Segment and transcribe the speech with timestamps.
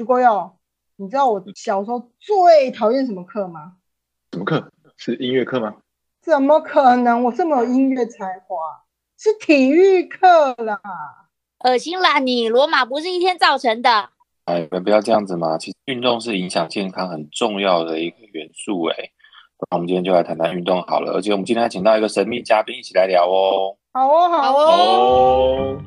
[0.00, 0.50] 徐国友，
[0.96, 3.74] 你知道我小时候最讨厌什么课吗？
[4.32, 4.72] 什么课？
[4.96, 5.74] 是音乐课吗？
[6.22, 7.22] 怎么可能？
[7.24, 8.56] 我这么有音乐才华，
[9.18, 10.80] 是体育课啦！
[11.66, 12.48] 恶心啦你！
[12.48, 14.08] 罗马不是一天造成的。
[14.46, 15.58] 哎，你们不要这样子嘛！
[15.58, 18.84] 其实运动是影响健康很重要的一个元素。
[18.84, 18.96] 哎，
[19.58, 21.12] 那我们今天就来谈谈运动好了。
[21.12, 23.76] 而且我们今天还请到一个神秘嘉宾一起来聊哦。
[23.92, 25.78] 好哦，好哦。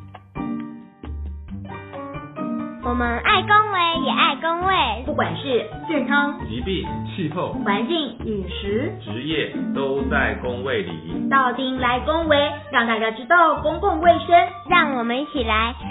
[2.86, 11.30] 我们爱恭维，也爱公卫，不管是健康、疾病、气候、环境、饮食、职业，都在工位里。
[11.30, 12.36] 到丁来恭维，
[12.74, 14.28] 让大家知道公共卫生，
[14.70, 15.88] 让我们一起来恭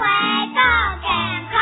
[0.00, 0.06] 维
[0.54, 0.62] 更
[1.02, 1.10] 健
[1.52, 1.60] 康。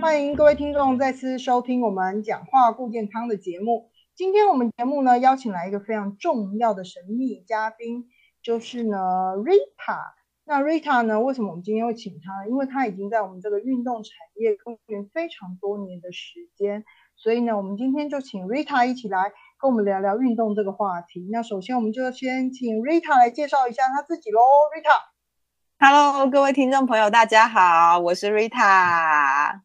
[0.00, 3.90] 欢迎各位听众再次收听我们讲话顾健康的节目。
[4.14, 8.06] 今天我们节目呢邀请来一个非常重要的神秘嘉宾，
[8.42, 8.96] 就是呢
[9.36, 10.23] Rita。
[10.46, 11.18] 那 Rita 呢？
[11.20, 12.46] 为什么我们今天会请她？
[12.46, 16.84] 因为她已经在我们这个运动产业耕耘非常多年的时间，
[17.16, 21.26] 所以呢，我们今天就请 Rita 一起来跟我们聊聊运动这个话题。
[21.32, 24.40] 那首先，我们就先请 Rita 来介绍一下她自己喽。
[24.76, 29.60] Rita，Hello，各位听众朋友，大家好，我是 Rita。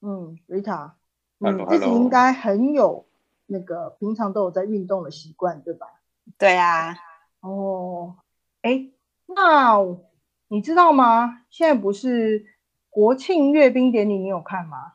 [0.00, 0.94] 嗯，Rita，
[1.38, 3.06] 你自己应该很有
[3.46, 5.86] 那个平常都有在运动的习惯，对吧？
[6.36, 6.96] 对啊。
[7.38, 8.16] 哦，
[8.62, 8.90] 哎。
[9.26, 9.78] 那
[10.48, 11.42] 你知道吗？
[11.50, 12.46] 现在不是
[12.88, 14.92] 国庆阅兵典礼，你有看吗？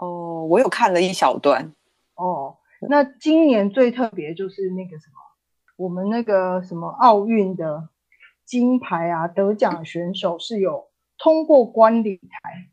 [0.00, 1.72] 哦，我有看了一小段。
[2.14, 5.14] 哦，那今年最特别就是那个什么，
[5.76, 7.88] 我们那个什么奥运的
[8.44, 12.68] 金牌啊，得奖选手是有通过观礼台。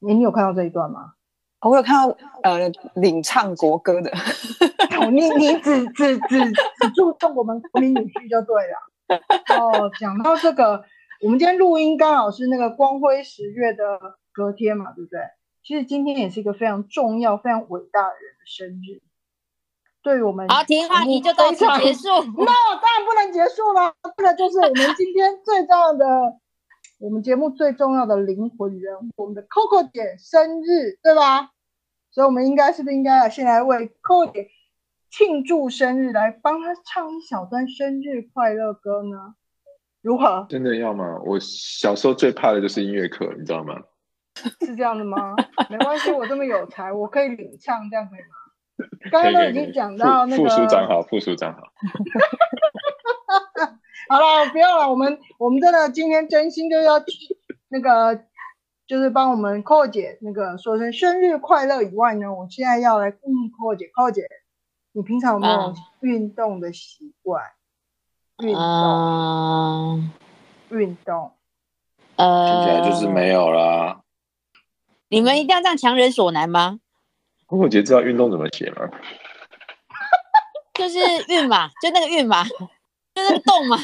[0.00, 1.14] 你你有看到这一段吗？
[1.60, 4.10] 我有看到呃，领唱国歌的。
[5.12, 8.89] 你你只只只只注重我们国民女婿就对了。
[9.58, 10.84] 哦，讲到这个，
[11.22, 13.98] 我们今天录音刚好是那个光辉十月的
[14.32, 15.20] 隔天嘛，对不对？
[15.62, 19.02] 其实今天也是一个非常重要、非常伟大的人的生日。
[20.02, 22.08] 对于我们好，停话题就到此结束。
[22.38, 26.06] 那当然不能结束了，这个就是我们今天最重要的，
[26.98, 31.50] 我们节目最重要的灵魂人物，我们的 Coco 姐生日，对吧？
[32.12, 34.48] 所以，我们应该是不是应该先来为 Coco 姐？
[35.10, 39.34] 庆祝生日，来帮他唱一小段生日快乐歌呢？
[40.02, 40.46] 如何？
[40.48, 41.20] 真的要吗？
[41.26, 43.74] 我小时候最怕的就是音乐课，你知道吗？
[44.60, 45.34] 是这样的吗？
[45.68, 48.36] 没关系，我这么有才，我可以领唱，这样可以吗？
[49.12, 51.60] 刚刚都已经讲到那个副署长好，副署长好。
[54.08, 56.94] 好了，不要了，我们我们真的今天真心就要
[57.68, 58.24] 那个，
[58.86, 64.22] 就是帮我们寇姐那个说声生日快乐以外呢，我现在要来问寇姐，寇姐。
[64.92, 67.44] 你平常有没有运动的习惯？
[68.42, 70.10] 运动，
[70.70, 71.32] 运动，
[72.16, 74.00] 呃，听起来就是没有啦。
[75.08, 76.80] 你们一定要这样强人所难吗？
[77.48, 78.88] 我姐知道运动怎么写吗？
[80.74, 80.98] 就是
[81.28, 83.76] 运嘛，就那个运嘛，就那个动嘛，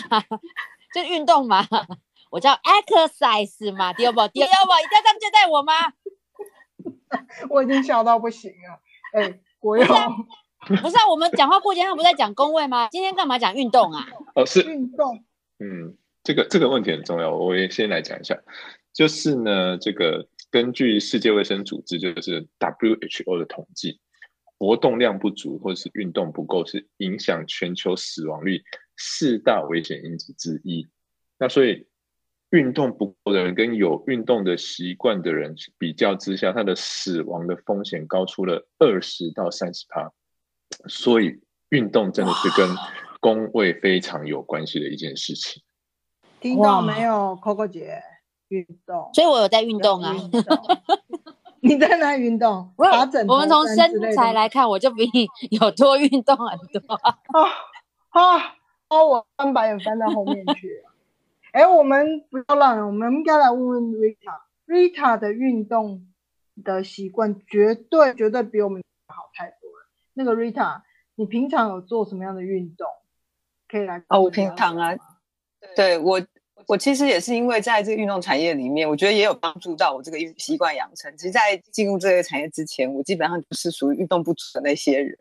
[0.95, 1.66] 就运动嘛。
[2.31, 5.72] 我叫 exercise 嘛，第二步，第二步，一定要这样对待我吗？
[7.50, 8.81] 我已经笑到不行了。
[9.12, 9.87] 哎，我要。
[10.82, 12.88] 不是啊，我们讲话过节，他不在讲工位吗？
[12.93, 14.04] 今天干嘛讲运动啊？
[14.34, 15.25] 哦，是运动。
[15.60, 18.37] 嗯，这个这个问题很重要，我也先来讲一下。
[18.93, 24.00] 就是呢，这个根据世界卫生组织，就是 WHO 的统计，
[24.59, 28.65] 活动量不足或者是运动不够，是影响全球死亡率
[28.97, 30.88] 四大危险因子之一。
[31.38, 31.87] 那所以，
[32.50, 40.10] 运动不够的人跟有运动的习惯的人比较之下，他的死亡的风险高出了二十到三十趴。
[40.88, 42.69] 所以运动真的是跟
[43.20, 45.62] 工位非常有关系的一件事情。
[46.41, 48.03] 听到没有，Coco 姐？
[48.48, 50.15] 运动，所以我有在运动啊。
[51.60, 52.72] 你在哪运动？
[52.78, 56.94] 打 枕我们从身材来看，我就比你有多运动很多。
[56.94, 57.19] 啊
[58.15, 58.54] 啊！
[58.88, 60.81] 哦，我翻白眼翻到后面去。
[61.50, 66.06] 哎，我们不要让，我们应该来问问 Rita，Rita 的运动
[66.62, 69.66] 的习惯绝对绝对比我们好太多。
[70.16, 70.80] 那个 Rita，
[71.15, 72.86] 你平常有做什么样的运动？
[73.68, 74.97] 可以来哦，我平常啊，
[75.74, 76.24] 对我，
[76.66, 81.15] 我其实也是因为在这个运动产业里面，我觉得也有帮助到我这个运习惯养成。
[81.16, 85.18] 其实，在进入这个产业之前，我基本上就是属于运动不足的那些人。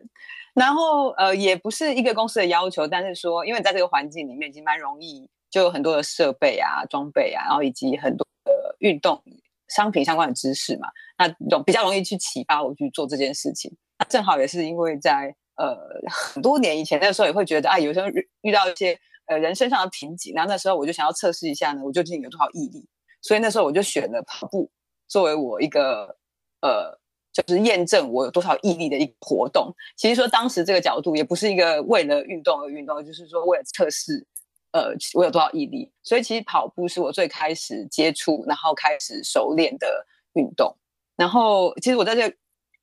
[0.54, 9.22] 然后，呃，也不是一个公司的要求，但是说，因为在这个环境里面已经蛮容易，就有很多的设备啊、装备啊，然后以及很多的运动
[9.68, 10.88] 商品相关的知识嘛，
[11.18, 13.76] 那容比较容易去启发我去做这件事情。
[14.04, 15.78] 正好也是因为在呃
[16.12, 18.08] 很多年以前那时候也会觉得啊，有时候
[18.42, 22.86] 遇到一些呃人身上的瓶颈，然后那时候我就想要测试一下呢，我究竟有多少毅力，
[23.22, 24.70] 所以那时候我就选了跑步
[25.08, 26.18] 作为我一个
[26.62, 27.00] 呃，
[27.32, 29.74] 就是验证我有多少毅力的一个活动。
[29.96, 34.28] 其实说当时这个角度也不是一个为了运动而运动，就是说为了测试
[34.72, 35.90] 呃我有多少毅力。
[36.04, 40.76] 所以其实跑步是我最开始接触，然后开始熟练的运动。
[41.16, 42.36] 然后其实我在这。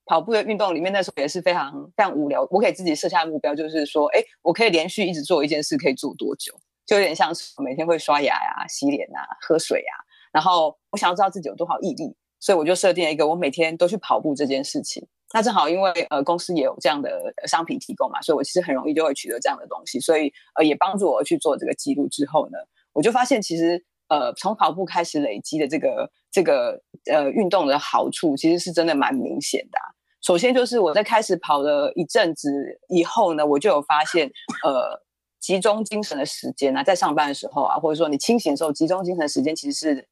[0.07, 2.47] 跑步的运动里面，那时候也是非常非常无聊。
[2.51, 6.53] 我给自己设下的目标，就是说，哎，我可以连续一直做一件事，可以做多久？
[6.85, 9.93] 就有点像是每天会刷牙呀、洗脸啊、喝水呀。
[10.33, 15.07] 然后我想要知道自己有多少毅力，所以我就设定了一个我每天都去跑步这件事情。
[15.35, 22.09] 那正好因为呃公司也有这样的商品提供嘛，所以我其实很容易就会取得这样的东西，所以呃也帮助我去做这个记录。
[22.09, 22.59] 之后呢，
[22.93, 29.79] 我就发现其实呃从跑步开始累积的这个这个呃运动的好处，其实是真的蛮明显的。
[30.23, 32.51] 首先就是我在开始跑了一阵子
[32.89, 34.31] 以后呢，我就有发现，
[34.65, 35.01] 呃，
[35.39, 40.09] 集中精神的时间啊，在上班的时候啊，或者说你清醒的时候，集中精神的时间其实是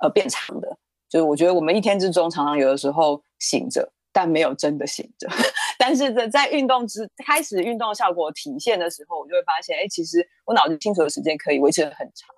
[0.00, 0.78] 呃变长的。
[1.08, 5.28] 就是我觉得我们一天之中常常有的时候醒着，但没有真的醒着。
[5.78, 12.28] 但是在在运动之开始运动效果体现的时候，我就会发现，哎，其实我脑子清楚的时间可以维持的很长。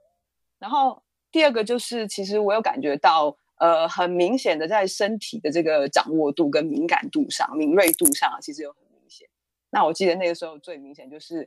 [0.59, 3.37] 然后第二个就是，其实我有感觉到。
[3.61, 9.29] 呃，很明显的在身体的这个掌握度跟敏感度上、敏锐度上，其实有很明显。
[9.69, 11.47] 那我记得那个时候最明显就是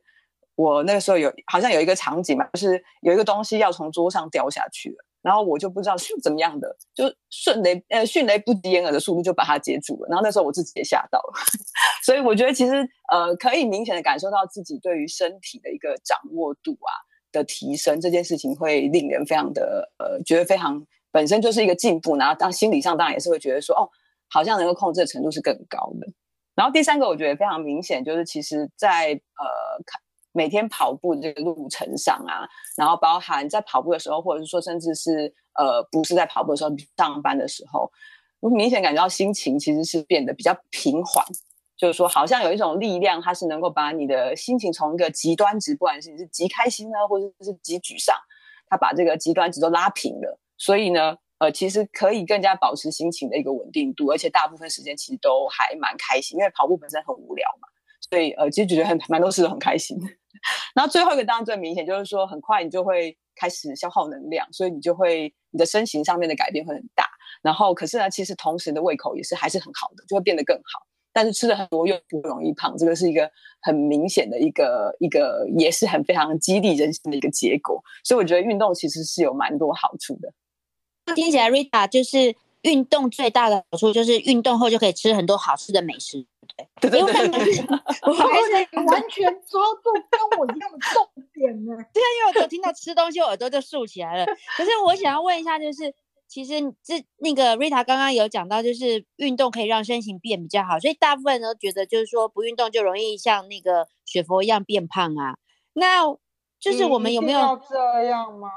[0.54, 10.08] 我那个时候有好像有一个场景嘛，就是有一个东西要从桌上掉下去了，然后我就不知道是怎么样的，就迅雷呃迅雷不及掩耳的速度就把它接住了。
[10.08, 11.34] 然后那时候我自己也吓到了，
[12.06, 16.94] 所以我觉得其实呃可以明显的感受到自己对于身体的一个掌握度啊
[17.34, 20.88] 的提升，这件事情会令人非常的呃觉得非常。
[21.12, 23.88] 本身就是一个进步，然后当心理上当然也是会觉得说，哦，
[24.32, 26.08] 好像能够控制的程度是更高的。
[26.56, 29.46] 然后第三个我觉得非常明显，就是其实在呃
[30.32, 37.92] 每天跑步的这个路程上啊，然后包含在跑步的时候，或者是说甚至是呃不是在跑步的时候上班的时候，
[38.40, 41.24] 我明显感觉到心情其实是变得比较平缓，
[41.76, 48.16] 就是说好像有一种力量，它是能够把你的心情从一个极端值，不管是你是极开心呢，或者是极沮丧，
[48.68, 50.40] 它把这个极端值都拉平了。
[50.58, 57.68] 所以呢，呃，其实可以更加保持心情的一个稳定度，而且大部分时间其实都还蛮开心，因为跑步本身很无聊嘛，
[58.10, 59.98] 所以呃，其实觉得很蛮多事都很开心。
[60.76, 67.10] 然后最后一个当然最明显就是说，很快你就会开始消耗能量，所以你就会你的身形上面的改变会很大。
[67.42, 70.86] 然后可是呢，其实同时的胃口也是还是很好的，就会变得更好。
[71.14, 73.30] 但是吃的很多又不容易胖，这个是一个
[73.62, 77.82] 很明显的一个一个也是很非常激励人心的一个结果。
[78.04, 80.34] 所以我觉得运动其实是有蛮多好处的。
[81.16, 86.26] 听起来，Rita 就是运动最大的好处，就是运动后就可以吃很多好吃的美食，
[86.80, 87.00] 对对？
[87.00, 87.12] 因为
[88.08, 88.52] 我还是
[88.88, 91.76] 完全抓住跟我一样的重点呢。
[91.94, 94.26] 对啊，因为我听到吃东西，我耳朵就竖起来了。
[94.58, 95.94] 可是我想要问一下，就是
[96.34, 96.54] 其实
[96.84, 105.38] 这那个 Rita 刚刚有讲到，就是运动可以让身形变比较好，所以大部分人都觉得就是说不运动就容易像那个雪佛一样变胖啊。
[105.74, 106.02] 那
[106.60, 108.50] 就是我们有没有这样吗？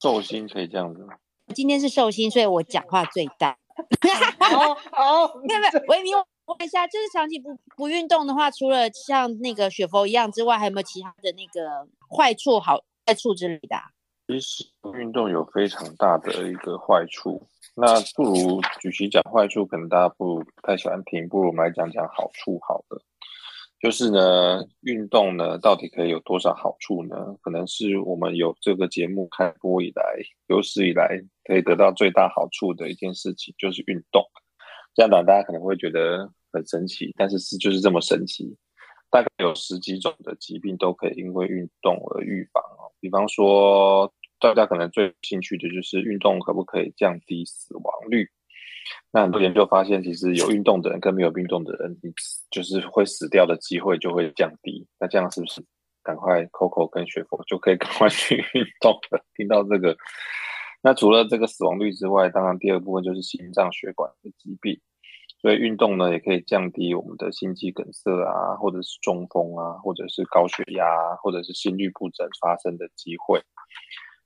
[0.00, 1.14] 寿星可以这样子吗？
[1.52, 3.58] 今天是寿星，所以我讲话最大。
[4.38, 13.76] 好，好，没有没有，维明问一下，就是长期不不运动的话，除了像那个雪佛一样之外，还有没有其他的那个坏处、好坏处之类的？
[14.26, 14.64] 其实
[14.98, 23.02] 运动有非常大的一个坏处，那不如与其讲坏处，可能大家不太喜欢听，不如我们来讲讲好处好了。
[23.80, 27.36] 就是呢，运动呢，到底可以有多少好处呢？
[27.42, 30.02] 可能是我们有这个节目开播以来，
[30.46, 34.24] 有史以来可以得到最大好处的一件事情，就是运动。
[34.94, 38.56] 这样讲大家可能会觉得很神奇，但是是就是这么神奇。
[39.14, 42.90] 大概有十几种的疾病都可以因为运动而预防哦。
[42.98, 48.28] 比方说，大家可能最兴趣的就是运动可不可以降低死亡率？
[49.12, 52.12] 那很多研究发现，其实有运动的人跟没有运动的人，你
[52.50, 54.84] 就是会死掉的机会就会降低。
[54.98, 55.64] 那这样是不是
[56.02, 59.24] 赶快 Coco 跟雪佛就可以 赶快去运动了？
[59.36, 59.96] 听到这个，
[60.82, 64.80] 那除了这个死亡率之外，当然第二部分就是心脏血管的疾病。
[65.44, 70.86] 所以运动呢，也可以降低我们的心肌梗塞啊，或者是中风啊，或者是高血压，
[71.16, 73.42] 或者是心律不整发生的机会。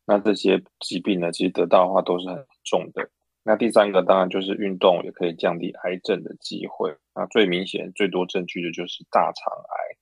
[0.07, 3.11] 那这些疾病呢，其实得到的话都是很重的。
[3.43, 6.95] 那第三个当然就是运动也可以降低癌症的机会。
[7.17, 9.99] 那最明显、最多证据的就是大肠癌。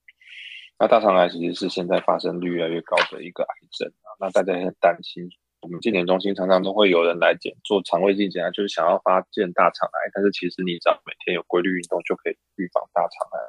[0.77, 4.13] 那大肠癌其实是现在发生率越来越高的一个癌症啊。
[4.19, 5.27] 那大家也很担心，
[5.61, 10.11] 我们健检中心常常都会有人来检做肠胃镜检查，就是想要发现大肠癌。
[10.13, 13.39] 但是其实你只要每天有规律运动，就可以预防大肠癌。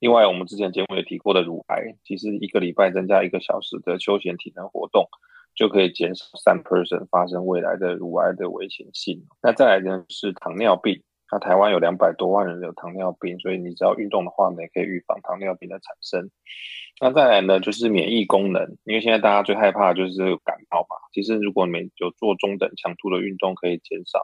[0.00, 5.08] 另外，我们之前节目也提过的乳癌，其实一个礼拜增加一个小时的休闲体能活动。
[5.54, 9.26] 就可以减少三 percent 发生未来的乳癌的危险性。
[9.42, 16.30] 那再来呢是糖尿病，那台湾有两百多万人有糖尿病，所以你只要运动的话呢，也可以预防糖尿病的产生。
[17.00, 20.94] 那再来呢就是免疫功能，因为现在大家最害怕的就是感冒嘛。
[21.14, 24.20] 其实如果你有做中等强度的运动，可以减少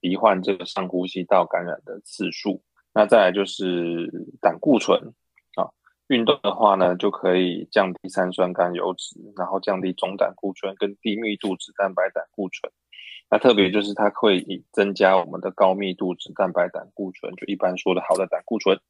[0.00, 2.62] 罹患这个上呼吸道感染的次数。
[2.94, 5.12] 那再来就是胆固醇
[5.56, 5.68] 啊。
[6.08, 12.72] 运动的话呢，就可以降低三酸甘油脂，然后降低总胆固醇跟低密度脂蛋白胆固醇。
[13.30, 18.80] 那特别就是它会以增加我们的高密度脂蛋白胆固醇，就一般说的好的胆固醇。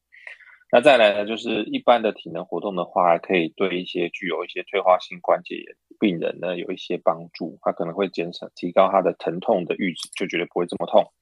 [0.73, 7.59] 那再来呢，就是一般的体能活动的话，可以对一些具有一些退化性关节炎病人呢有一些帮助。
[7.61, 11.13] 它可能会减少提高它的疼痛的阈值，就觉得不会这么痛。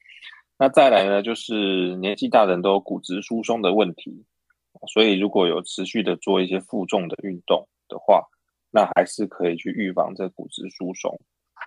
[0.58, 4.24] 那再来呢，就是年纪大人都有骨质疏松的问题。
[4.86, 8.22] 所以，如果有持续的做一些负重的运动的话，
[8.70, 11.18] 那还是可以去预防这骨质疏松。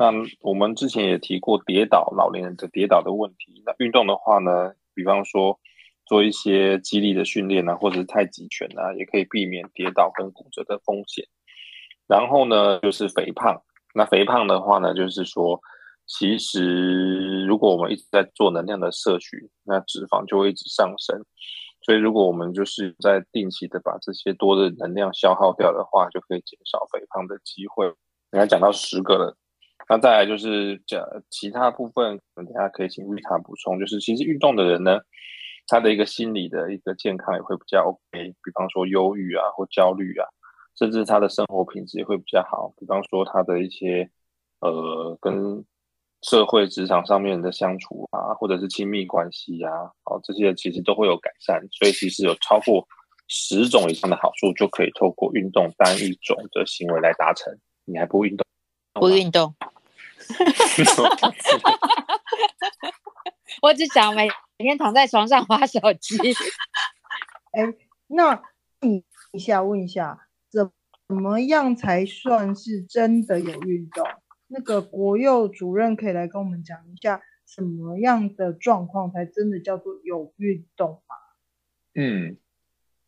[0.02, 3.62] 那我们之前也提过跌倒，老年人的跌倒的问题。
[3.64, 5.60] 那运动的话呢，比方说
[6.08, 11.28] 做一些肌力的训练啊，或者是太极拳啊，也可以避免跌倒跟骨折的风险。
[12.08, 13.62] 然后呢，就是肥胖。
[13.94, 15.62] 那肥胖的话呢，就是说，
[16.08, 21.24] 其实如果我们一直在做能量的摄取，那脂肪就会一直上升。
[21.86, 27.94] 所以，如果我们就是在定期的把这些多的能量消耗掉的话，就可以减少肥胖的机会。
[28.32, 29.38] 刚才讲到十个了，
[29.90, 33.80] 那再来就是讲其他部分，等下可以请瑞塔补充。
[33.80, 35.00] 就是其实运动的人呢，
[35.68, 40.28] 他的一个心理的一个健康也会比较 OK，比方说忧郁啊或焦虑啊，
[40.78, 42.74] 甚至他的生活品质也会比较好。
[42.78, 44.10] 比方说他的一些
[44.60, 45.66] 呃跟。
[46.24, 49.72] 社会职场上面的相处啊，或者是亲密关系呀，
[50.06, 51.60] 哦，这些其实都会有改善。
[51.72, 52.88] 所以其实有超过
[53.28, 57.52] 十种以上的好处，就可以透过运动单一种的行为来达成。
[57.86, 58.46] 你还不运动？
[58.94, 59.56] 不运动。
[63.62, 66.18] 我只想每每天躺在床上划手机。
[67.52, 67.74] 哎，
[68.08, 68.42] 那
[68.80, 70.72] 你一下，问一下，怎
[71.08, 74.06] 怎么样才算是真的有运动？
[74.48, 81.16] 那个国佑主任可以来跟我们讲一下，什么样的状况才真的叫做有运动吗？
[81.94, 82.38] 嗯，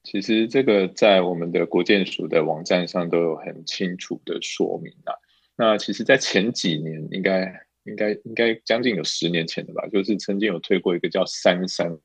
[0.03, 5.15] 其实这个在我们的国建署的网站上都有很清楚的说明啊。
[5.55, 11.97] 那其实，在前几年，应该应该应该将近有十年前的吧，就是曾经有推过一个叫“三三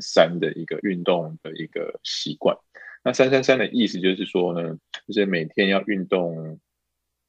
[0.00, 2.56] 三”的一个运动的一个习惯。
[3.04, 4.76] 那“三三三”的意思就是说呢，
[5.06, 6.58] 就是每天要运动。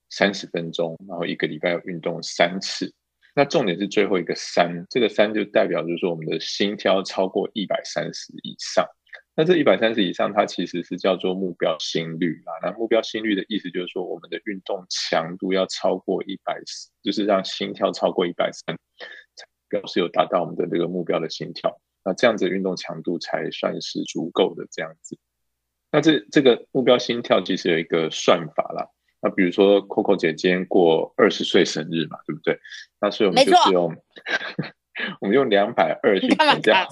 [0.09, 2.93] 三十分钟，然后一个礼拜要运动三次。
[3.35, 8.85] 那重点是最后一个三，这个三就代表就是说我们的心跳超过一百三十以上。
[9.37, 12.49] 那这一百三十以上，它其实是叫做目标心率啊。
[12.63, 16.59] 那目标心率的意思就是说，我们的运动强度要超过一百，
[17.03, 18.75] 就是让心跳超过一百三，
[19.69, 21.79] 表示有达到我们的这个目标的心跳。
[22.03, 25.19] 那这样子运动强度才算是足够的这样子。
[25.91, 28.89] 那这这个目标心跳其实有一个算法啦。
[29.21, 32.59] 那比如说，Coco 姐今天过二十岁生日嘛，对不对？
[32.99, 33.95] 那所以我们就是用，
[35.21, 36.87] 我们用两百二去减掉，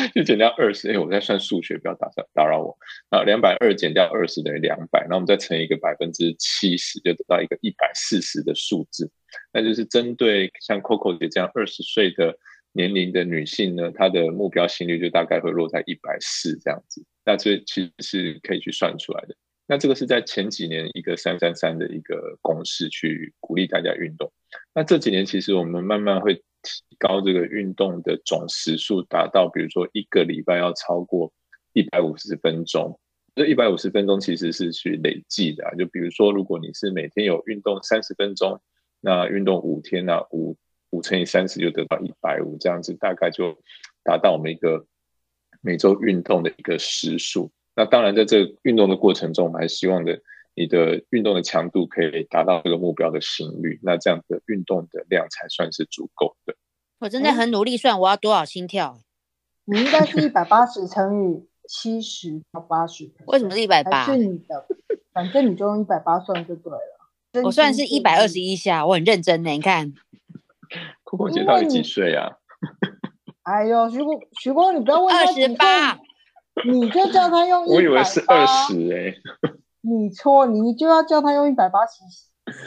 [0.14, 0.90] 就减掉二十。
[0.90, 2.78] 哎，我在算数学，不要打扰打扰我。
[3.10, 9.10] 啊，两百二减掉二十等于两百，然后我们再乘一个百分之七十，就得到一个一百四十的数字。
[9.52, 12.38] 那就是针对像 Coco 姐这样二十岁的
[12.72, 17.04] 年龄的女性呢，她的目标心率就大概会落在一百四这样子。
[17.24, 19.34] 那这其实是可以去算出来的。
[19.66, 24.32] 那这个是在前几年一个三三三的一个公式去鼓励大家运动。
[24.74, 31.32] 那这几年其实我们慢慢会提高这个运动的总时数，达到比如说一个礼拜要超过
[31.72, 32.98] 一百五十分钟。
[33.34, 38.60] 这一百五十分钟其实是去累计的，就比如说如果你是每天有运动三十分钟，
[39.00, 40.56] 那运动五天呢，五
[40.90, 43.56] 五乘以三十就得到一百五，这样子大概就
[44.02, 44.84] 达到我们一个
[45.60, 47.52] 每周运动的一个时数。
[47.76, 50.20] 那当然，在这个运动的过程中，我们还希望的
[50.58, 56.56] 你的运动的强度可以达到这个目标的心率，那这样的运动的量才算是足够的。
[56.98, 58.98] 我真的很努力算我要多少心跳，
[59.66, 63.08] 你应该是一百八十乘以七十到八十。
[63.26, 64.04] 为什么是一百八？
[64.04, 64.66] 是你的，
[65.12, 67.44] 反正你就用一百八算就对了。
[67.44, 69.50] 我算是一百二十一下，我很认真呢。
[69.50, 69.94] 你看，
[71.04, 72.32] 酷酷姐到底几岁啊？
[73.44, 76.00] 哎呦，徐光，徐光，你不要问二十八。
[76.66, 79.14] 你就叫他用一百八，我以为是二十哎，
[79.88, 82.02] 你错，你就要叫他用一百八十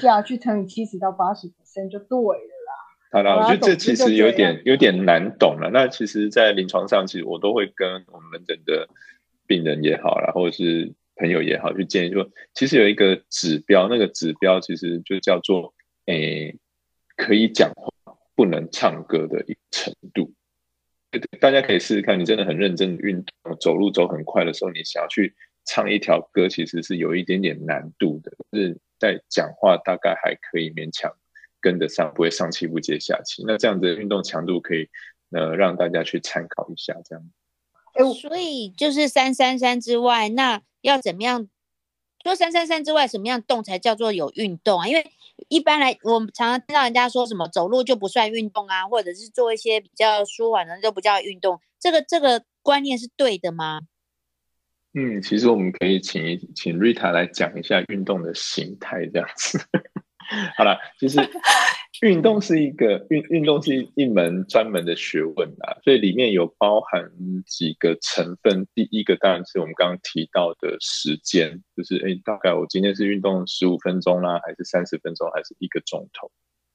[0.01, 2.71] 下去乘以七十到八十 percent 就对了啦。
[3.11, 5.69] 好了，我觉得这其实有点有点难懂了。
[5.71, 8.87] 那其实，在临床上，其实我都会跟我们门诊的
[9.45, 15.73] 病人也好啦，或者是朋友也好，去建议说，其实有一个指标，那个指标其实就叫做
[16.05, 16.57] 诶，
[17.17, 17.91] 可以讲话
[18.33, 20.33] 不能唱歌的一个程度。
[21.41, 28.31] 大家可以试试看，你真的很认真的运动，走路走很快的时候，你想要去唱一条歌，其实是有一点点难度的。
[28.53, 31.11] 是在讲话大概还可以勉强
[31.59, 33.43] 跟得上，不会上气不接下气。
[33.45, 34.89] 那这样的运动强度可以
[35.31, 37.23] 呃让大家去参考一下，这样。
[38.13, 41.49] 所以就是三三三之外，那要怎么样？
[42.23, 44.87] 说三三三之外，什么样动才叫做有运动啊？
[44.87, 45.11] 因为
[45.49, 51.59] 一般来，我们常常听到人家说什么走路就不算运动啊，或者是做一些比较舒缓的就不叫运动。
[51.79, 53.81] 这个这个观念是对的吗？
[54.93, 56.21] 嗯，其实我们可以请
[56.55, 59.59] 请 Rita 来讲一下运动的形态，这样子。
[60.57, 61.19] 好了，其实
[62.01, 67.11] 运动是一个运运动是一门专门的学问啊，所以里面有包含
[67.45, 68.65] 几个成分。
[68.73, 76.31] 第一个当然是我们刚刚提到的时间，就是哎，大概我今天是运动十五分钟啦，还是三十分钟，还是一个钟头？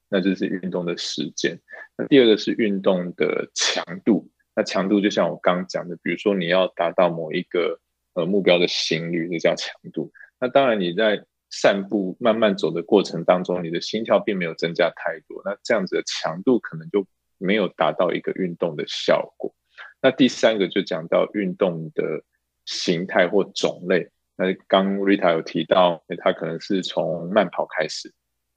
[0.09, 1.59] 那这是运动的时间。
[1.97, 7.79] 那第二个是运动的强度，那强度就像我刚讲的，比如说你要达到某一个
[8.17, 10.11] 呃目标的心率，这叫强度。
[10.39, 17.05] 那当然你在散步慢慢走的过程当中，你的心跳并没有增加太多，那这样子的强度可能就
[17.37, 19.53] 没有达到一个运动的效果。
[20.01, 22.23] 那第三个就讲到运动的
[22.65, 24.09] 形态或种类。
[24.35, 28.11] 那刚 Rita 有提到，他可能是从慢跑开始。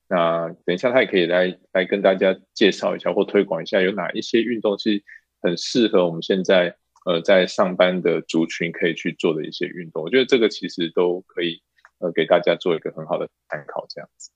[0.09, 5.05] 那等一下他也可以来来跟大家介绍一下或推广一下，有哪一些运动是
[5.41, 10.03] 很适合我们现在呃在上班的族群可以去做的一些运动。
[10.03, 11.63] 我觉得这个其实都可以。
[12.03, 14.31] 呃，给大家做一个很好的参考，这样子。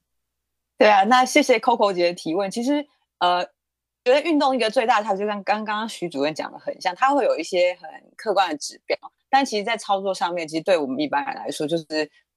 [0.77, 2.51] 对啊，那谢谢 Coco 姐的提问。
[2.51, 2.87] 其实，
[3.21, 3.43] 呃，
[4.05, 8.99] 觉得运动一个最大的，它就跟刚刚徐主任讲的很像，它会有一些很客观的指标，
[9.31, 11.87] 但其实，在操作上面，其实对我们一般人来说，就是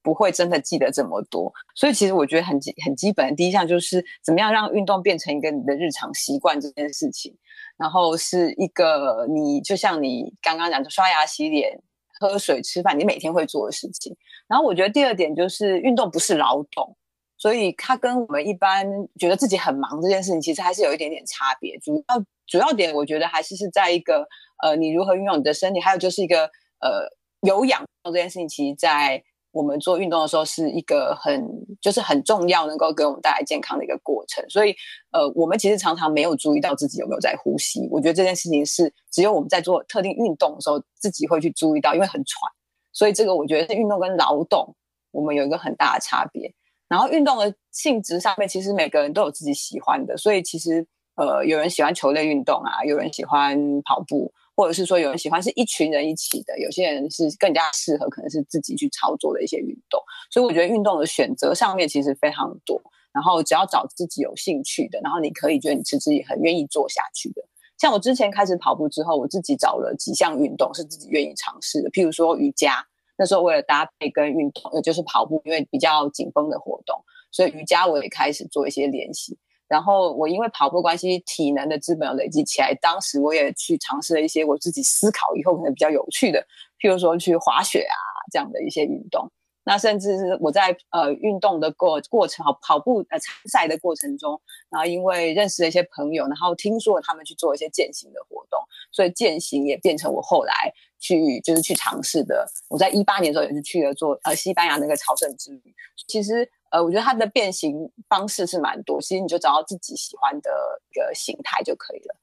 [0.07, 1.51] 不会真的记得这么多。
[1.75, 7.35] 所以，其实我觉得很基很基本的第一项就是，怎么样让运动变成一个你的日常习惯这件事情，
[7.77, 11.77] 然后是一个你就像你刚刚讲的刷牙、洗脸。
[12.19, 14.11] 喝水、吃饭，你每天会做的事情。
[14.47, 16.97] 然后我觉得第二点就是运动不是劳动，
[17.37, 18.83] 所以它跟我们一般
[19.19, 21.77] 觉得自己很忙这件事情，其实还是有一点点差别。
[21.77, 24.27] 主要主要点，我觉得还是是在一个
[24.63, 26.45] 呃，你如何运用你的身体，还有就是一个
[26.79, 27.07] 呃
[27.41, 29.23] 有氧这件事情，其实在。
[29.51, 31.43] 我们做运动的时候是一个很
[31.81, 34.47] 就是很重要，能够给我们带来健康的一个过程。
[34.49, 34.75] 所以，
[35.11, 37.87] 呃，我们其实常常没有注意到自己有没有在呼吸。
[37.89, 42.51] 我觉得这件事情是只有我们在做特定运动的时候自己会去注意到，因为很喘。
[42.93, 44.75] 所以，这个我觉得是运动跟劳动
[45.11, 46.53] 我们有一个很大的差别。
[46.87, 50.15] 然后，运动的性质上面，其实每个人都有自己喜欢的。
[50.17, 54.31] 所以，其实呃，有人喜欢球类运动啊，有人喜欢跑步。
[54.57, 62.81] 或者是说有人喜欢是一群人一起的，有些人是更加适合可能是自己去操作的一些运动，所以我觉得运动的选择上面其实非常多，
[63.13, 67.43] 然后只要找自己有兴趣的，然后你可以觉得你持之以恒愿意做下去的。
[67.77, 72.83] 像我之前开始跑步之后，我自己找了几项运动是自己愿意尝试的，譬如说瑜伽，
[73.15, 76.99] 那时候为了搭配跟运动，也就是跑步，因为比较紧绷的活动，
[77.31, 79.37] 所以瑜伽我也开始做一些练习。
[79.67, 82.73] 然后我因为跑步关系，体能的资本累积起来。
[82.81, 86.45] 当时我也去尝试了一些我自己思考以后可能比较有趣的，
[86.79, 87.97] 譬如说去滑雪啊
[88.31, 89.29] 这样的一些运动。
[89.65, 98.61] 那甚至是我在呃运动的过过程，跑跑步呃参赛的过程中，然后因为认识了一些朋友，然后听说他们去做一些践行的活动，
[98.93, 102.47] 所以践行也变成我后来去就是去尝试的。
[102.69, 105.75] 我在一八年的时候也是去了做呃西班牙那个朝圣之旅。
[106.07, 106.49] 其实。
[106.71, 110.49] 呃，我觉得它的变形方式是蛮多，其实你就找到自己喜欢的
[110.91, 112.15] 一个形态就可以了。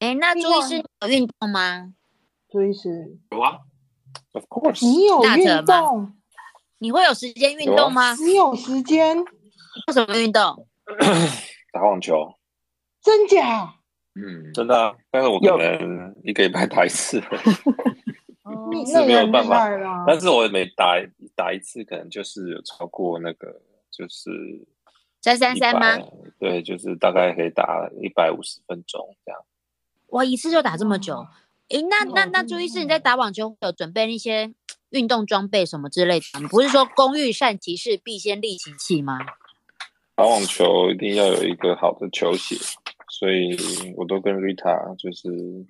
[0.00, 1.92] 哎，那朱医师有运动吗？
[2.48, 3.58] 朱医师有啊
[4.32, 6.14] ，Of course，你有运动？
[6.78, 8.14] 你会有时间运动吗？
[8.14, 9.24] 你有时间
[9.86, 10.66] 做什么运动？
[11.72, 12.34] 打网球。
[13.02, 13.74] 真假？
[14.14, 14.96] 嗯，真的。
[15.10, 17.22] 但是我可能一个礼拜打一次。
[18.86, 19.68] 是没有办法，
[20.06, 20.94] 但是我每打
[21.36, 24.30] 打一次，可能就是有超过那个，就是
[25.20, 25.98] 三三三吗？
[26.38, 29.40] 对，就是大概可以打一百五十分钟这样。
[30.08, 31.26] 哇，一次就打这么久？
[31.68, 34.52] 诶，那那那朱医师，你在打网球有准备那些
[34.90, 36.40] 运动装备什么之类的？
[36.40, 39.18] 你不是说工欲善其事，必先利其器吗？
[40.14, 42.56] 打网球一定要有一个好的球鞋，
[43.08, 43.56] 所以
[43.96, 45.66] 我都跟 Rita 就是。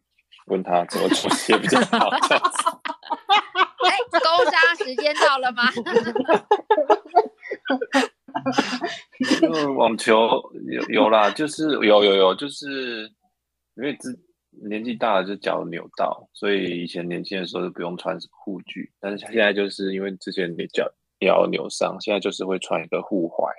[0.46, 2.08] 问他怎么出现比较好？
[2.10, 5.62] 哎，勾杀时间到了吗？
[9.76, 10.28] 网球
[10.70, 13.10] 有有啦， 就是有有有，就是
[13.74, 14.18] 因为之
[14.50, 23.50] 年纪大了就脚扭到，所以以前年轻的时候就不用穿护具，但是现在就是因为之前你脚要扭伤，现在就是会穿一个护踝，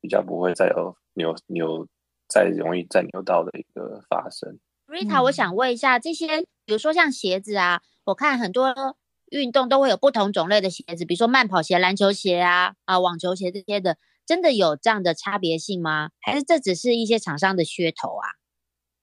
[0.00, 1.86] 比较不会再有扭扭
[2.28, 4.58] 再容易再扭到的一个发生。
[4.86, 8.96] Rita，我想问一下，这些比如说像鞋子啊，我看很多
[9.30, 16.10] 运动都会有不同种类的鞋子，比如说慢跑鞋、篮球鞋啊、啊网球鞋这些的，真的有这样的差别性吗？
[16.20, 18.26] 还是这只是一些厂商的噱头啊？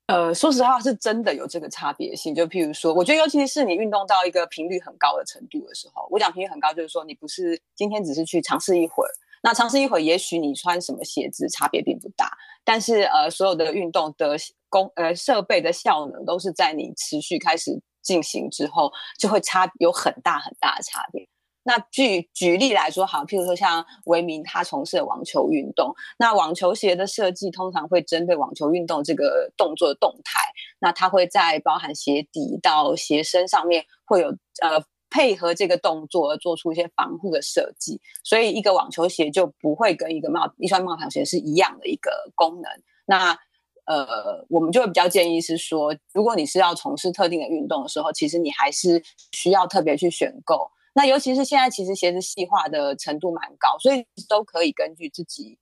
[0.07, 2.36] 呃，说实话是真的有这个差别性。
[2.36, 9.09] 就譬如说，我觉得尤其是你运动到一个频率很高的程度的时候，我讲频率很高，就是说你不是今天只是去尝试一会儿，
[9.41, 12.29] 那尝试一会儿，也许你穿什么鞋子差别并不大，
[12.65, 14.36] 但是呃，所有的运动的
[14.67, 21.28] 功呃设备的效能都是在你持续开始进行之后，就会差有很大很大的差别。
[21.66, 30.42] 那举举例来说，好，譬如说像维明他从事的网球运动，那网球鞋的设计通常会针对网球运动这个动作的动态，
[30.80, 34.28] 那它会在包含鞋底到鞋身上面会有
[34.62, 42.70] 呃配合这个动作而做出一些防护的设计，所以一个网球鞋就不会跟一个帽一双慢跑鞋是一样的一个功能。
[43.06, 43.39] 那
[43.86, 50.69] 呃，我们就会比较建议是说，如果你是要从事特定的运动的时候，其实你还是需要特别去选购。
[50.96, 55.58] 那尤其是现在，其实鞋子细化的程度蛮高，所以都可以根据自己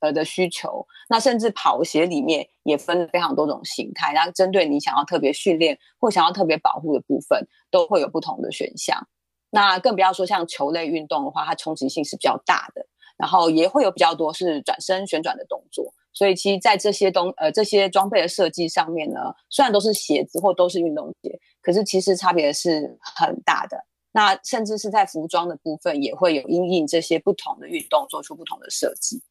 [0.00, 0.86] 呃的需求。
[1.08, 9.08] 那甚至跑鞋里面也分非常多种形态，然后针对你想要特别训练或想要特别保护的部分，都会有不同的选项。
[9.48, 15.92] 那更不要说像球类运动的话，它冲击性是比较大的，然后也会有比较多是转身旋转的动作。
[16.12, 23.84] 所以其实，在这些东呃这些装备的设计上面呢，虽然都是鞋子或都是运动鞋，可是其实差别是很大的。
[24.12, 29.22] 那甚至是在服装的部分，也会有因应这些不同的运动做出不同的设计。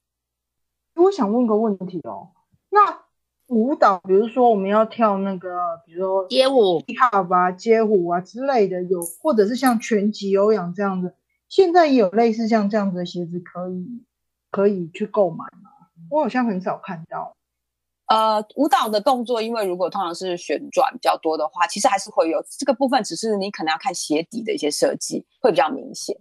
[0.94, 2.30] 我想问个问题哦，
[2.70, 3.02] 那
[3.48, 11.16] 舞蹈，比如说我们要跳那个，比如说街舞、hip hop 啊、街舞啊之类的，有或者是像拳击、有氧这样子，
[11.50, 14.04] 现在也有类似像这样子的鞋子可以
[14.52, 15.72] 可以去购买吗？
[16.10, 17.36] 我好像很少看到。
[18.08, 26.16] 呃，舞蹈的动作，因为如果通常是旋转比较多的话，其实还是会有这个部分，只是你可能要看鞋底的一些设计会比较明显。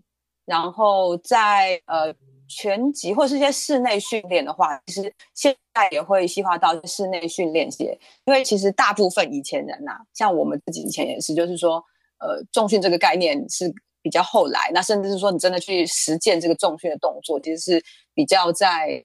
[0.46, 2.14] 然后在呃
[2.48, 11.84] 拳击或是一些室内训练的话，其实现在也会细化到室内训练鞋，因为其实大部分以前人呐、啊，像我们自己以前也是，就是说
[12.18, 13.70] 呃重训这个概念是
[14.04, 19.04] 比较后来，那甚至是说你真的去实践这个重训的动作，其实是比较在。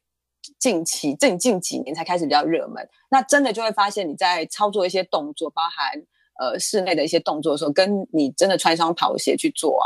[0.57, 6.01] 近期近近几年才开始比较热门，那真的就会发现你在操作一些动作，包含
[6.39, 9.85] 呃室内的一些动作的时候，跟你真的穿一双跑鞋去做啊，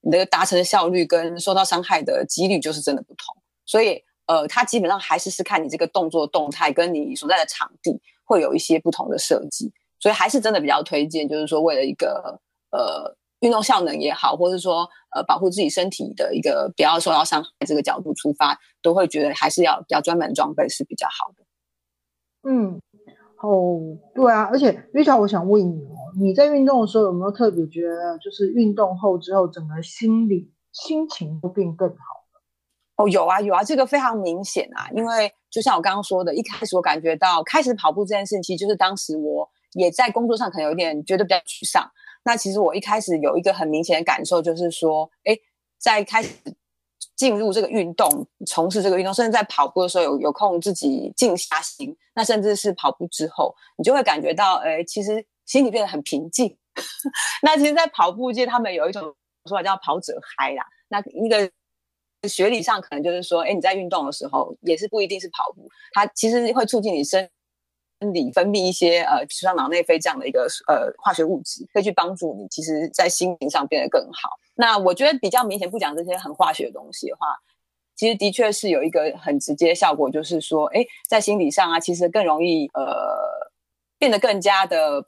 [0.00, 3.34] 你的达成的效率跟受到伤害的几率就是真的不同。
[3.64, 13.16] 所以呃，它基本上还是是看你这个动作动态跟你所在的场地会有一些不同的设计，所以还是真的比较推荐，就是说为了一个呃。
[13.42, 21.44] 运动效能也好，或者说呃保护自己身体的一个不要受到伤害这个角度出发，都会觉得还是要比较专门装备是比较好的。
[22.48, 22.80] 嗯，
[23.42, 32.42] 哦，对啊，而且 Rita，我想问你哦，你在运动的时候有没有特别觉得，就是运动后之后，整个心理心情都变更好了？
[32.96, 41.90] 哦，有啊有啊，这个非常明显啊，因为就像我刚刚说的，一开始我感觉到开始跑步这件事情，其实就是当时我也在工作上可能有点觉得比较沮丧。
[42.24, 45.36] 那其实我一开始有一个很明显的感受，就是说，哎，
[45.78, 46.30] 在开始
[47.16, 56.56] 进入这个运动、从事这个运动，甚至在跑步的时候有有空自己静下心，那甚至是跑步之后，你就会感觉到，哎，其实心里变得很平静。
[57.42, 59.02] 那其实，在跑步界，他们有一种
[59.46, 60.64] 说法叫“跑者嗨”啦。
[60.88, 61.50] 那一个
[62.28, 67.28] 学理上可能就是说，哎，你在运动的时候，也是不一定是跑步，它其实会促进你身。
[68.32, 74.30] 分泌一些呃，比如像脑内啡这样的一个呃化学物质，可以去帮助你，其实在心灵上变得更好。
[74.54, 77.26] 那我觉得比较明显，不讲这些很化学的东西的话，
[77.94, 83.50] 其实的确是有一个很直接的效果，就是说，哎，在心理上啊，其实更容易呃
[83.98, 85.04] 变得更加的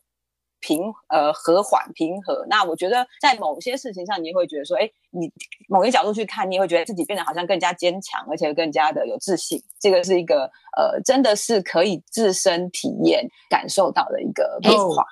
[0.67, 2.47] 平呃和缓平和。
[2.49, 5.31] 那我觉得在某些事情上，你也会觉得说，哎，你
[5.69, 9.63] 某个角度去看，你也会觉得自己变得好像更加坚强，而且更加的有自信。
[9.79, 15.05] 这个是一个呃，真的是可以自身体验感受到的一个变化。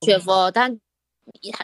[0.00, 0.80] 雪佛，但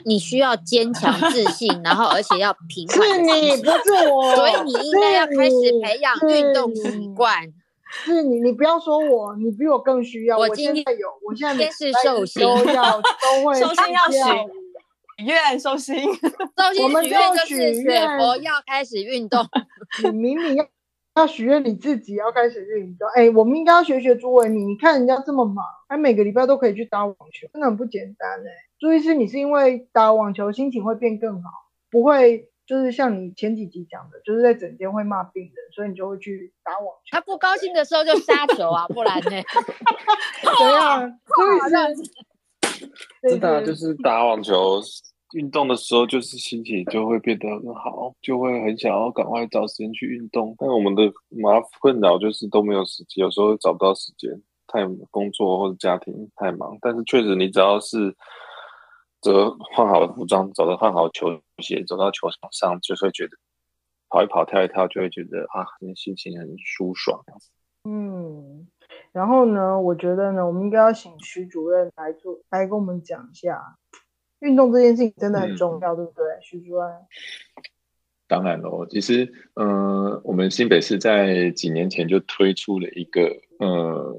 [0.05, 3.03] 你需要坚强自信，然后而且要平衡。
[3.03, 4.37] 是你，不是我。
[4.37, 7.53] 所以你应该要开始培养运动习惯。
[7.93, 10.39] 是你，你不要说我，你比我更需要。
[10.39, 15.95] 我今天有，我现在天是 寿星，都要都会寿星要许愿，寿星，
[16.57, 19.45] 寿星许愿就是雪佛要开始运动。
[20.05, 20.67] 你明明要
[21.15, 23.07] 要许愿你自己要开始运动。
[23.15, 28.51] 哎，我们应该要学学朱伟你，你看人家这么忙，还每个礼拜都可以去打网球，真的很不简单哎。
[28.81, 31.51] 朱医师，你是因为打网球心情会变更好，
[31.91, 37.11] 不会就是像你前几集讲的，就是在整天会骂病人，所以你就会去打网球。
[37.11, 39.31] 他不高兴的时候就杀球啊，不然呢？
[40.59, 41.21] 怎样？
[41.37, 42.89] 朱医师，
[43.29, 44.81] 真的就是打网球。
[45.35, 50.55] 运动的时候，就是心情就会变得很好，就会很想要赶快找时间去运动。
[50.59, 54.31] 但我们的麻困扰就是都没有时间，有时候找不到时间，
[54.67, 56.79] 太工作或者家庭太忙。
[56.81, 58.17] 但是确实，你只要是
[59.23, 63.37] 则换好了服装，走到换好球鞋，走到球场上，就会觉得
[64.09, 65.65] 跑一跑、跳一跳，就会觉得啊，
[65.97, 67.25] 心情很舒爽。
[67.85, 68.67] 嗯，
[69.13, 73.79] 然后呢，我觉得呢，我们应该要请徐主任来做，来跟我们讲一下。
[74.41, 76.91] 运动这件事情真的很重要，对不对，徐主任？
[78.27, 83.23] 当然喽，其实，嗯，我们新北市在几年前就推出了一个，
[83.61, 84.17] 呃，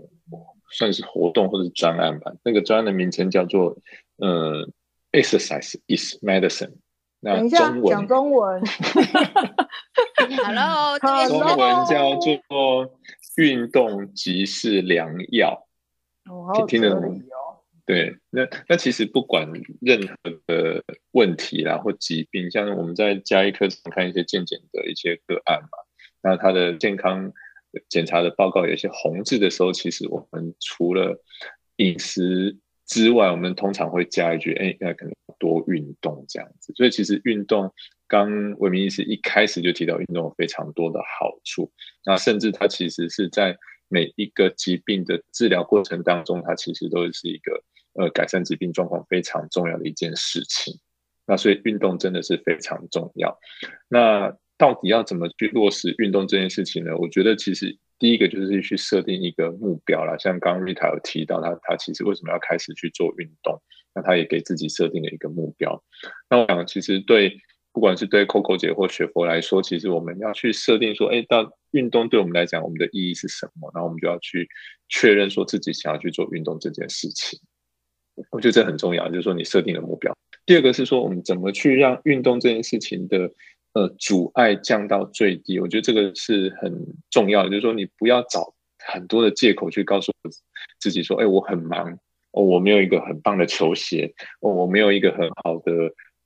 [0.71, 2.31] 算是活动或者是专案吧。
[2.43, 3.75] 那个专案的名称叫做，
[4.17, 4.69] 呃
[5.13, 6.73] ，Exercise is Medicine。
[7.21, 8.61] 那中文，讲中文。
[10.43, 12.99] Hello，中文叫做
[13.37, 15.65] 运动即是良药。
[16.29, 17.21] 哦，听得懂。
[17.85, 19.49] 对，那那其实不管
[19.81, 20.15] 任何
[20.47, 25.69] 的问题啦或疾病，像我们在加医科常看一些健检的一些个案嘛，
[26.21, 27.33] 那他的健康
[27.89, 31.21] 检查的报告有一些红字的时候，其实我们除了
[31.75, 36.73] 饮食之外，我们通常会加一句，哎，那可能多运动这样子。
[36.75, 37.73] 所以其实运动，
[38.07, 41.71] 刚文明医师一开始就提到运动有非常多的好处，
[42.05, 47.63] 那甚至它其实是在每一个疾病的治疗过程当中，它其实都是一个。
[47.95, 50.79] 呃，改善疾病状况非常重要的一件事情，
[51.27, 53.37] 那所以运动真的是非常重要。
[53.87, 56.97] 那到底要怎么去落实运动这件事情呢？
[56.97, 60.17] 我觉得其实第一个就是去设定一个目标啦。
[60.17, 63.61] 像刚刚 Rita 有提到，他他其实为什么要开始去做运动？
[63.95, 65.81] 那他也给自己设定了一个目标。
[66.29, 67.37] 那我想，其实对
[67.71, 73.71] 不管是对 Coco 姐或雪佛来说，其实我们要去设定说，哎，到运动对我们来讲，我们的意义是什么？
[73.73, 74.49] 然后我们就要去
[74.89, 77.39] 确认说自己想要去做运动这件事情。
[78.31, 80.13] 我觉得这很重要，就是说你设定了目标。
[80.45, 83.31] 第二个是说，我们怎么去让运动这件事情的
[83.73, 85.59] 呃阻碍降到最低？
[85.59, 86.73] 我觉得这个是很
[87.09, 90.11] 重要的，就是说你不要找很多的借口去告诉
[90.79, 91.91] 自己说，哎，我很忙，
[92.31, 95.71] 哦，我没有一个很棒的球鞋，哦，我没有一个很好的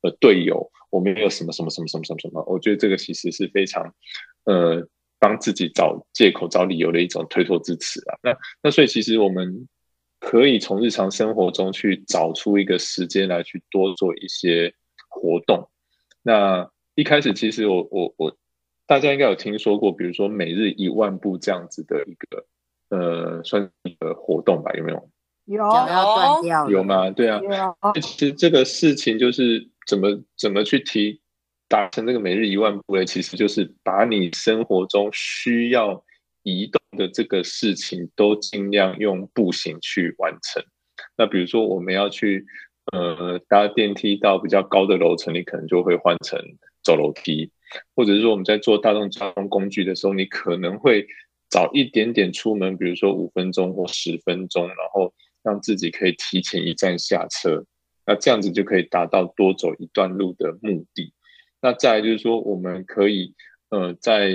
[0.02, 2.44] 呃队友，我没有什么什么什么什么什么什么。
[2.46, 3.94] 我觉得这个其实是非常
[4.44, 4.86] 呃
[5.18, 8.16] 帮自己找借口、找理由的一种推脱之词啊。
[8.22, 9.68] 那那所以其实我们。
[10.20, 14.74] 可以从日常生活中去找出一个时间来去多做一些
[15.08, 15.70] 活动。
[16.22, 18.36] 那一开始其实我我我
[18.84, 22.44] 大家应该有听说过，比如说每日一万步这样子的一个
[22.90, 24.72] 呃算一个活动吧？
[24.72, 25.08] 有没有？
[25.44, 27.08] 有要断掉有吗？
[27.12, 27.40] 对啊。
[28.02, 31.20] 其实这个事情就是怎么怎么去提
[31.68, 33.04] 达成这个每日一万步呢？
[33.04, 36.04] 其实就是把你生活中需要。
[36.44, 40.62] 移动的这个事情都尽量用步行去完成。
[41.14, 42.46] 那比如说我们要去
[42.92, 46.40] 呃搭电梯到比较高的楼层，你可能就会换成
[46.82, 47.50] 走楼梯，
[47.94, 51.06] 或者是说我们在做大众交通工具的时候，你可能会
[51.48, 55.12] 早一点点出门，比如说五分钟或十分钟，然后
[55.42, 57.64] 让自己可以提前一站下车。
[58.06, 61.12] 那这样子就可以达到多走一段路的目的。
[61.60, 63.34] 那再来就是说，我们可以
[63.68, 64.32] 呃在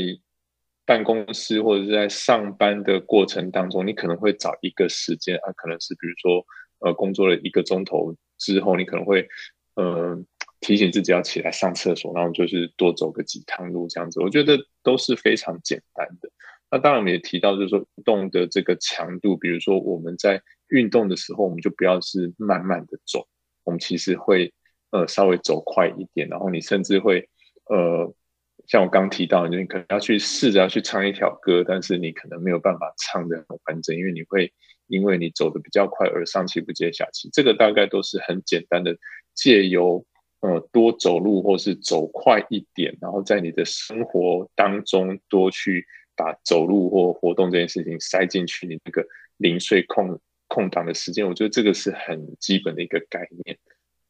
[0.85, 6.45] 办公室或者是在上班的过程当中，你可能会找一个时间啊，可能是比如说，
[6.79, 9.27] 呃，工作了一个钟头之后，你可能会，
[9.75, 10.21] 呃，
[10.63, 14.19] 提醒自己要起来上厕所，然后就是多走个几趟路这样子。
[14.21, 16.31] 我觉得都是非常简单的。
[16.71, 23.27] 那当然，我们也提到就是说，运动的这个强度，比如说我们在运动的时候，我们就不要是慢慢的走，
[23.63, 24.53] 我们其实会
[24.91, 27.29] 呃稍微走快一点，然后你甚至会
[27.65, 28.15] 呃。
[28.65, 34.53] 像我刚提到，你可能要去试着要去唱一条歌，但是你可能没有办法唱的很完整，因为你会
[34.87, 37.29] 因为你走的比较快而上气不接下气。
[37.33, 38.95] 这个大概都是很简单的，
[39.33, 40.05] 借由
[40.43, 51.25] 呃多走路或是走快一点，然后在你的生活当中多去把走路或活动这件事情塞进去你那个零碎空空档的时间。
[51.25, 53.57] 我觉得这个是很基本的一个概念。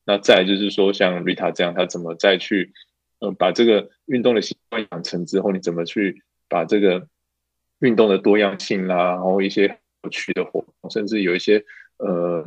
[0.05, 2.73] 那再就是说，像 Rita 这样，他怎么再去？
[3.19, 7.07] 呃，把这个运动的习惯养成之后，你怎么去把这个
[7.79, 11.63] 运动的多样性啦，然后一些有趣的活动，甚至有一些
[11.99, 12.45] 呃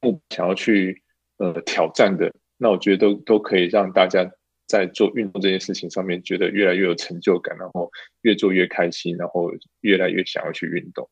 [0.00, 1.02] 目想要去
[1.38, 4.30] 呃挑战的，那我觉得都都可以让大家
[4.66, 7.90] 在做运动这件事情上面，觉得越来越有成就感，然后
[8.22, 11.08] 越做越开心，然后越来越想要去运动。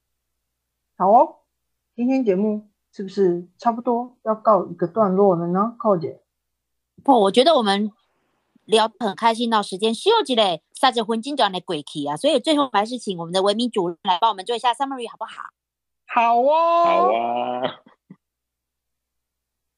[0.96, 1.37] 好哦，
[1.94, 5.74] 今天节目是不是差不多要告一个段落了呢？
[5.78, 6.20] 寇姐，
[7.02, 7.90] 不，我觉得我们
[8.64, 15.50] 聊得很开心到时间休息嘞，撒着魂金转的鬼气啊，所以最后还是请我们的文明主任来帮我们做一下 summary 好不好？
[16.07, 17.83] 好哦，好啊。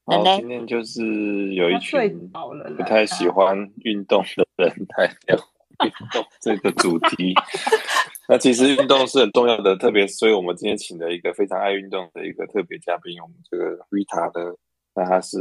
[0.06, 2.30] 好，人嘞今天就是有一群
[2.76, 5.36] 不太喜欢运动的人来聊
[5.82, 7.32] 运动这个主题。
[8.28, 14.56] 那其实运动是很重要的，特别所以我们今天请了一个非常爱运动的一个特别嘉宾，我们这个 Rita 的，
[14.94, 15.38] 那他是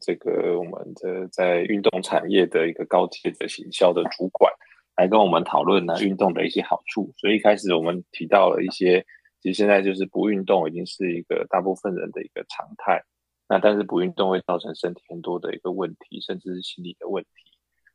[0.00, 4.52] 这个我们的在运动产业的一个高阶的行销的主管，
[4.96, 7.12] 来跟我们讨论呢运动的一些好处。
[7.16, 9.04] 所以一开始我们提到了一些，
[9.42, 13.02] 其实现在就是不运动已经是一个大部分人的一个常态。
[13.48, 17.30] 那但是不运动会造成身体很多的一个问题，甚至是心理的问题。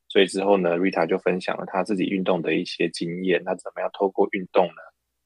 [0.08, 4.82] 所以之后呢，Rita 就分享了她自己运动的一些经验，那怎么样透过运动呢？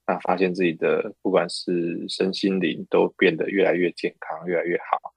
[0.06, 5.14] 那发现自己的不管是身心灵都变得越来越健康，越来越好。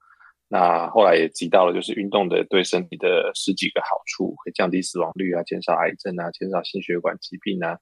[0.47, 7.77] 那后来也提到了，就是运动的对身体的十几个好处，会降低死亡率啊，减少癌症啊，减少心血管疾病啊，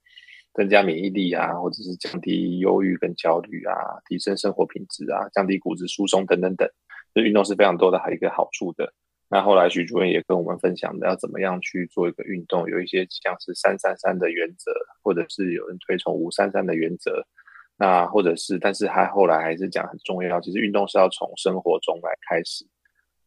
[0.56, 3.76] 增加免疫力啊，或者是降低忧郁跟焦虑啊，
[4.10, 6.68] 提升生活品质啊，降低骨质疏松等等等。
[7.16, 8.94] 这运动是非常多的还一个好处的。
[9.28, 17.26] 那后来徐主任也跟我们分享的，要怎么样去做一个运动，有一些像是三三三的原则，或者是有人推崇五三三的原则。
[17.78, 22.66] 那或者是，但是他后来还是讲很重要，其实运动是要从生活中来开始。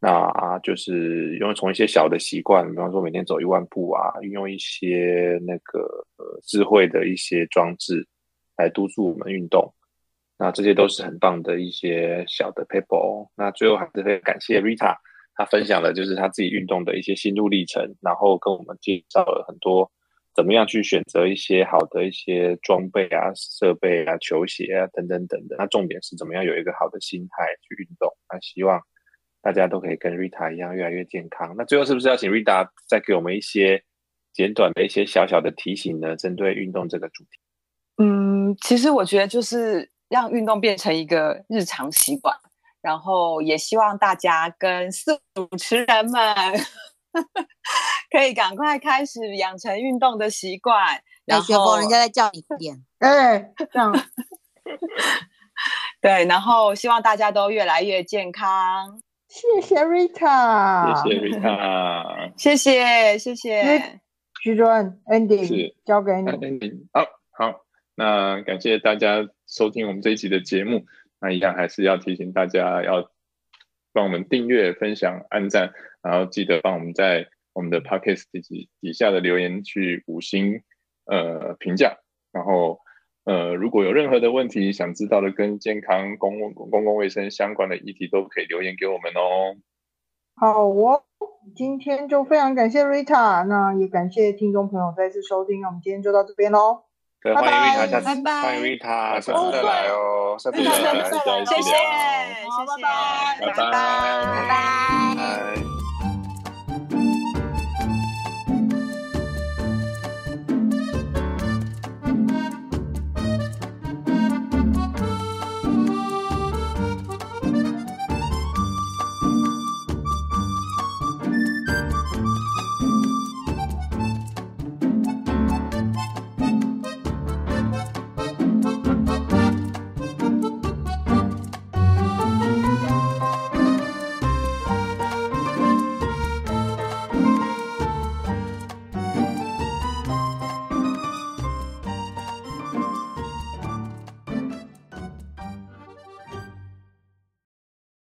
[0.00, 5.80] 那就是因为从一些小的习惯，比方说每天走一万步啊，运用一些那个
[6.16, 8.06] 呃智慧的一些装置
[8.56, 9.74] 来督促我们运动。
[10.38, 13.28] 那这些都是很棒的一些小的 paper。
[13.36, 14.96] 那最后还是会感谢 Rita，
[15.34, 19.90] 她分享了就是她自己运动的一些心路历程，然后跟我们介绍了很多
[20.34, 25.58] 怎么样去选择一些好的一些装备啊、设备啊、球鞋啊等等等等。
[25.58, 28.16] 那重点是怎么样有一个好的心态去运动。
[28.32, 28.80] 那希望
[29.42, 31.54] 大家都可以跟 Rita 一样越来越健康。
[31.56, 33.82] 那最后是不是要请 Rita 再给我们一些
[34.32, 36.14] 简短的一些小小的提醒呢？
[36.14, 37.30] 针对运动这个主题。
[38.00, 42.34] 嗯，其实我觉得就是让运动变成一个日常习惯，
[42.80, 46.34] 然后也希望大家跟四主持人们
[48.10, 51.02] 可以赶快开始养成运动的习惯。
[51.24, 52.84] 然后人家在叫你快点。
[53.00, 53.92] 哎，这样
[56.00, 59.00] 对，然后希望大家都越来越健康。
[59.28, 62.32] 谢谢 Rita，谢谢 Rita。
[62.38, 64.00] 谢谢，谢谢。
[64.42, 66.30] 徐主任 ending 交给你。
[66.30, 67.60] ending 好好，
[67.98, 70.86] 那感谢大家收听我们这一集的节目。
[71.20, 73.10] 那一样还是要提醒大家要
[73.92, 80.62] 帮我们订阅、分享、按赞，然后记得帮我们在我们的 podcast 底底下的留言去五星
[81.06, 81.98] 呃评价。
[82.30, 82.78] 然后
[83.24, 89.56] 呃，如果有任何的问题想知道的跟健康、公共公共卫生相关的议题，都可以留言给我们哦。
[90.36, 91.02] 好哦，
[91.56, 96.87] 今天就非常感谢 Rita，那也感谢听众朋友再次收听，那我们今天就到这边喽。
[97.20, 98.42] 对，拜欢迎拜 Rita，下次拜拜。
[98.42, 101.04] 欢迎 Rita，下次再来哦，下次再来，再来
[101.44, 101.72] 谢谢，谢谢，
[102.82, 103.38] 拜。
[103.40, 103.72] 拜拜拜拜。
[104.48, 104.54] 拜。
[105.16, 105.57] 拜。